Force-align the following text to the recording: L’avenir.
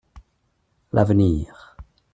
L’avenir. 0.93 1.75